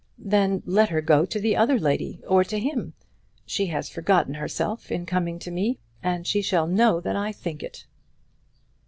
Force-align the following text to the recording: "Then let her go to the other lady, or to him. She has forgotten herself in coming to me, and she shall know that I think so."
"Then 0.17 0.63
let 0.65 0.89
her 0.89 0.99
go 0.99 1.25
to 1.27 1.39
the 1.39 1.55
other 1.55 1.77
lady, 1.77 2.21
or 2.27 2.43
to 2.45 2.57
him. 2.59 2.93
She 3.45 3.67
has 3.67 3.87
forgotten 3.91 4.33
herself 4.33 4.91
in 4.91 5.05
coming 5.05 5.37
to 5.37 5.51
me, 5.51 5.77
and 6.01 6.25
she 6.25 6.41
shall 6.41 6.65
know 6.65 6.99
that 6.99 7.15
I 7.15 7.31
think 7.31 7.61
so." 7.71 7.83